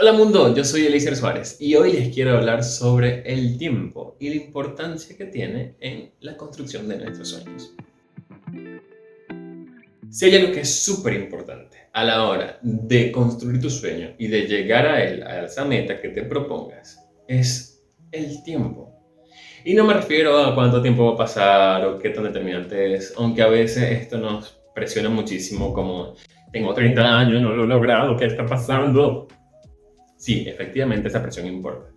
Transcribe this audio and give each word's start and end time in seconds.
Hola 0.00 0.12
mundo, 0.12 0.54
yo 0.54 0.62
soy 0.62 0.86
Eliezer 0.86 1.16
Suárez 1.16 1.56
y 1.58 1.74
hoy 1.74 1.92
les 1.92 2.14
quiero 2.14 2.36
hablar 2.36 2.62
sobre 2.62 3.22
el 3.22 3.58
tiempo 3.58 4.14
y 4.20 4.28
la 4.28 4.36
importancia 4.36 5.16
que 5.16 5.24
tiene 5.24 5.74
en 5.80 6.12
la 6.20 6.36
construcción 6.36 6.86
de 6.86 6.98
nuestros 6.98 7.30
sueños. 7.30 7.74
Si 10.08 10.24
hay 10.24 10.36
algo 10.36 10.52
que 10.52 10.60
es 10.60 10.72
súper 10.84 11.14
importante 11.14 11.88
a 11.92 12.04
la 12.04 12.28
hora 12.28 12.60
de 12.62 13.10
construir 13.10 13.60
tu 13.60 13.70
sueño 13.70 14.14
y 14.18 14.28
de 14.28 14.42
llegar 14.42 14.86
a 14.86 15.02
él, 15.02 15.24
a 15.24 15.46
esa 15.46 15.64
meta 15.64 16.00
que 16.00 16.10
te 16.10 16.22
propongas, 16.22 17.04
es 17.26 17.82
el 18.12 18.44
tiempo. 18.44 18.92
Y 19.64 19.74
no 19.74 19.84
me 19.84 19.94
refiero 19.94 20.38
a 20.38 20.54
cuánto 20.54 20.80
tiempo 20.80 21.06
va 21.06 21.14
a 21.14 21.16
pasar 21.16 21.84
o 21.84 21.98
qué 21.98 22.10
tan 22.10 22.22
determinante 22.22 22.94
es, 22.94 23.14
aunque 23.16 23.42
a 23.42 23.48
veces 23.48 23.90
esto 23.90 24.16
nos 24.16 24.60
presiona 24.76 25.08
muchísimo 25.08 25.74
como 25.74 26.14
tengo 26.52 26.72
30 26.72 27.18
años, 27.18 27.42
no 27.42 27.50
lo 27.50 27.64
he 27.64 27.66
logrado, 27.66 28.16
¿qué 28.16 28.26
está 28.26 28.46
pasando? 28.46 29.26
Sí, 30.18 30.44
efectivamente 30.46 31.08
esa 31.08 31.22
presión 31.22 31.46
importa. 31.46 31.90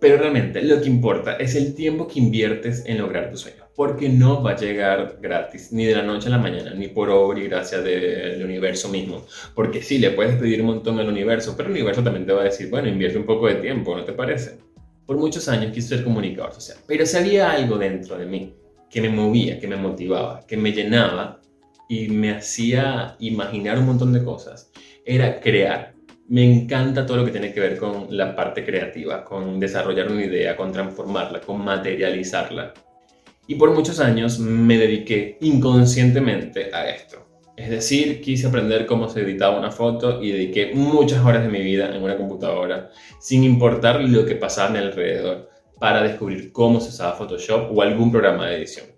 Pero 0.00 0.18
realmente 0.18 0.62
lo 0.62 0.80
que 0.82 0.88
importa 0.88 1.36
es 1.36 1.54
el 1.54 1.74
tiempo 1.74 2.06
que 2.06 2.18
inviertes 2.18 2.84
en 2.84 2.98
lograr 2.98 3.30
tu 3.30 3.38
sueño. 3.38 3.64
Porque 3.74 4.08
no 4.08 4.42
va 4.42 4.52
a 4.52 4.56
llegar 4.56 5.18
gratis, 5.20 5.72
ni 5.72 5.86
de 5.86 5.96
la 5.96 6.02
noche 6.02 6.28
a 6.28 6.30
la 6.30 6.38
mañana, 6.38 6.74
ni 6.74 6.88
por 6.88 7.08
obra 7.08 7.40
y 7.40 7.48
gracia 7.48 7.80
del 7.80 8.44
universo 8.44 8.90
mismo. 8.90 9.24
Porque 9.54 9.82
sí, 9.82 9.98
le 9.98 10.10
puedes 10.10 10.36
pedir 10.36 10.60
un 10.60 10.66
montón 10.66 10.98
al 11.00 11.08
universo, 11.08 11.54
pero 11.56 11.70
el 11.70 11.74
universo 11.74 12.04
también 12.04 12.26
te 12.26 12.34
va 12.34 12.42
a 12.42 12.44
decir, 12.44 12.68
bueno, 12.68 12.86
invierte 12.86 13.16
un 13.16 13.24
poco 13.24 13.48
de 13.48 13.54
tiempo, 13.54 13.96
¿no 13.96 14.04
te 14.04 14.12
parece? 14.12 14.58
Por 15.06 15.16
muchos 15.16 15.48
años 15.48 15.72
quise 15.72 15.88
ser 15.88 16.04
comunicador 16.04 16.52
social, 16.52 16.78
pero 16.86 17.04
si 17.04 17.16
había 17.16 17.50
algo 17.50 17.78
dentro 17.78 18.16
de 18.16 18.26
mí 18.26 18.54
que 18.90 19.00
me 19.00 19.08
movía, 19.08 19.58
que 19.58 19.66
me 19.66 19.76
motivaba, 19.76 20.46
que 20.46 20.56
me 20.56 20.72
llenaba 20.72 21.40
y 21.88 22.08
me 22.08 22.30
hacía 22.30 23.16
imaginar 23.18 23.78
un 23.78 23.86
montón 23.86 24.12
de 24.12 24.22
cosas, 24.22 24.70
era 25.04 25.40
crear 25.40 25.93
me 26.28 26.44
encanta 26.44 27.04
todo 27.04 27.18
lo 27.18 27.24
que 27.24 27.30
tiene 27.30 27.52
que 27.52 27.60
ver 27.60 27.76
con 27.76 28.06
la 28.10 28.34
parte 28.34 28.64
creativa, 28.64 29.24
con 29.24 29.60
desarrollar 29.60 30.10
una 30.10 30.24
idea, 30.24 30.56
con 30.56 30.72
transformarla, 30.72 31.40
con 31.40 31.62
materializarla. 31.62 32.72
Y 33.46 33.56
por 33.56 33.72
muchos 33.72 34.00
años 34.00 34.38
me 34.38 34.78
dediqué 34.78 35.36
inconscientemente 35.42 36.70
a 36.74 36.88
esto. 36.88 37.24
Es 37.56 37.70
decir, 37.70 38.20
quise 38.20 38.48
aprender 38.48 38.86
cómo 38.86 39.08
se 39.08 39.20
editaba 39.20 39.58
una 39.58 39.70
foto 39.70 40.22
y 40.22 40.32
dediqué 40.32 40.72
muchas 40.74 41.24
horas 41.24 41.42
de 41.42 41.50
mi 41.50 41.60
vida 41.60 41.94
en 41.94 42.02
una 42.02 42.16
computadora, 42.16 42.90
sin 43.20 43.44
importar 43.44 44.00
lo 44.00 44.24
que 44.24 44.34
pasaba 44.34 44.70
mi 44.70 44.78
alrededor, 44.78 45.50
para 45.78 46.02
descubrir 46.02 46.50
cómo 46.52 46.80
se 46.80 46.88
usaba 46.88 47.16
Photoshop 47.16 47.70
o 47.70 47.82
algún 47.82 48.10
programa 48.10 48.48
de 48.48 48.56
edición. 48.56 48.93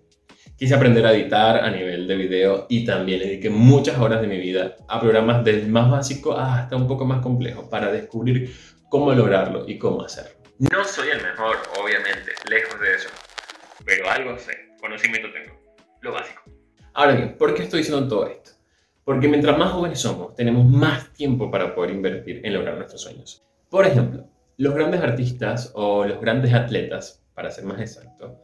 Quise 0.57 0.73
aprender 0.73 1.05
a 1.05 1.13
editar 1.13 1.63
a 1.63 1.69
nivel 1.69 2.07
de 2.07 2.15
video 2.15 2.65
y 2.67 2.83
también 2.83 3.19
le 3.19 3.27
dediqué 3.27 3.51
muchas 3.51 3.99
horas 3.99 4.21
de 4.21 4.27
mi 4.27 4.39
vida 4.39 4.75
a 4.87 4.99
programas 4.99 5.43
desde 5.43 5.67
más 5.67 5.87
básico 5.87 6.35
hasta 6.35 6.75
un 6.75 6.87
poco 6.87 7.05
más 7.05 7.21
complejo 7.21 7.69
para 7.69 7.91
descubrir 7.91 8.51
cómo 8.89 9.13
lograrlo 9.13 9.69
y 9.69 9.77
cómo 9.77 10.01
hacerlo. 10.01 10.31
No 10.57 10.83
soy 10.83 11.09
el 11.09 11.21
mejor, 11.21 11.57
obviamente, 11.79 12.31
lejos 12.49 12.79
de 12.79 12.95
eso, 12.95 13.09
pero 13.85 14.09
algo 14.09 14.35
sé, 14.39 14.53
conocimiento 14.81 15.27
tengo, 15.31 15.61
lo 16.01 16.13
básico. 16.13 16.41
Ahora 16.95 17.13
bien, 17.13 17.37
¿por 17.37 17.53
qué 17.53 17.61
estoy 17.61 17.81
diciendo 17.81 18.07
todo 18.07 18.27
esto? 18.27 18.53
Porque 19.03 19.27
mientras 19.27 19.55
más 19.59 19.73
jóvenes 19.73 19.99
somos, 19.99 20.33
tenemos 20.33 20.65
más 20.65 21.13
tiempo 21.13 21.51
para 21.51 21.75
poder 21.75 21.91
invertir 21.91 22.41
en 22.43 22.55
lograr 22.55 22.77
nuestros 22.77 23.03
sueños. 23.03 23.45
Por 23.69 23.85
ejemplo, 23.85 24.27
los 24.57 24.73
grandes 24.73 25.01
artistas 25.01 25.71
o 25.75 26.03
los 26.03 26.19
grandes 26.19 26.51
atletas, 26.55 27.23
para 27.35 27.51
ser 27.51 27.65
más 27.65 27.79
exacto, 27.79 28.41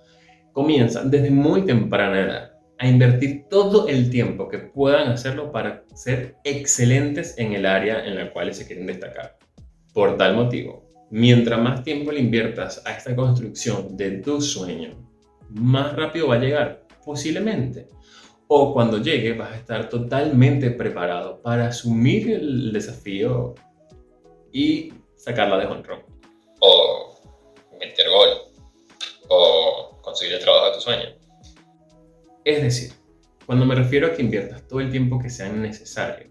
comienzan 0.53 1.11
desde 1.11 1.31
muy 1.31 1.65
temprana 1.65 2.21
edad 2.21 2.53
a 2.79 2.87
invertir 2.87 3.45
todo 3.49 3.87
el 3.87 4.09
tiempo 4.09 4.47
que 4.47 4.59
puedan 4.59 5.09
hacerlo 5.09 5.51
para 5.51 5.83
ser 5.95 6.37
excelentes 6.43 7.37
en 7.37 7.53
el 7.53 7.65
área 7.65 8.05
en 8.05 8.15
la 8.15 8.31
cual 8.31 8.53
se 8.53 8.65
quieren 8.65 8.87
destacar. 8.87 9.37
Por 9.93 10.17
tal 10.17 10.35
motivo, 10.35 10.89
mientras 11.09 11.59
más 11.61 11.83
tiempo 11.83 12.11
le 12.11 12.19
inviertas 12.19 12.81
a 12.85 12.93
esta 12.93 13.15
construcción 13.15 13.95
de 13.95 14.19
tu 14.19 14.41
sueño, 14.41 14.97
más 15.49 15.95
rápido 15.95 16.27
va 16.27 16.35
a 16.35 16.39
llegar, 16.39 16.85
posiblemente. 17.05 17.87
O 18.47 18.73
cuando 18.73 18.97
llegue 18.97 19.33
vas 19.33 19.51
a 19.51 19.55
estar 19.55 19.89
totalmente 19.89 20.71
preparado 20.71 21.41
para 21.41 21.67
asumir 21.67 22.31
el 22.31 22.73
desafío 22.73 23.55
y 24.51 24.93
sacarla 25.15 25.57
de 25.57 25.65
honro. 25.67 26.03
O 26.59 27.19
meter 27.79 28.05
gol. 28.09 28.52
Conseguir 30.13 30.35
el 30.35 30.41
trabajo 30.41 30.67
de 30.67 30.73
tu 30.73 30.81
sueño. 30.81 31.09
Es 32.45 32.61
decir, 32.61 32.91
cuando 33.47 33.65
me 33.65 33.73
refiero 33.73 34.05
a 34.05 34.13
que 34.13 34.21
inviertas 34.21 34.67
todo 34.67 34.79
el 34.79 34.91
tiempo 34.91 35.17
que 35.17 35.31
sea 35.31 35.51
necesario, 35.51 36.27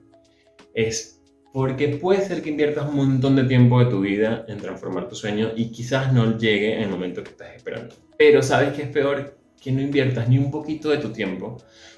es 0.72 1.20
porque 1.52 1.88
puede 1.88 2.24
ser 2.24 2.42
que 2.42 2.50
inviertas 2.50 2.88
un 2.88 2.94
montón 2.94 3.34
de 3.34 3.42
tiempo 3.42 3.80
de 3.80 3.86
tu 3.86 4.02
vida 4.02 4.44
en 4.46 4.58
transformar 4.58 5.08
tu 5.08 5.16
sueño 5.16 5.50
y 5.56 5.72
quizás 5.72 6.12
no 6.12 6.38
llegue 6.38 6.76
en 6.76 6.82
el 6.82 6.90
momento 6.90 7.24
que 7.24 7.30
estás 7.30 7.56
esperando. 7.56 7.96
Pero 8.16 8.40
sabes 8.40 8.72
que 8.72 8.82
es 8.82 8.88
peor 8.88 9.36
que 9.60 9.72
no 9.72 9.80
inviertas 9.80 10.28
ni 10.28 10.38
un 10.38 10.52
poquito 10.52 10.88
de 10.90 10.98
tu 10.98 11.08
tiempo, 11.08 11.56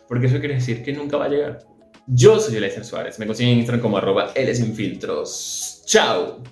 porque 0.08 0.28
eso 0.28 0.38
quiere 0.38 0.54
decir 0.54 0.82
que 0.82 0.94
nunca 0.94 1.18
va 1.18 1.26
a 1.26 1.28
llegar. 1.28 1.58
Yo 2.06 2.40
soy 2.40 2.56
Eliezer 2.56 2.86
Suárez, 2.86 3.18
me 3.18 3.26
consiguen 3.26 3.52
en 3.52 3.58
Instagram 3.58 3.82
como 3.82 3.98
arroba 3.98 4.32
L 4.34 4.54
sin 4.54 4.74
filtros. 4.74 5.82
¡Chao! 5.84 6.42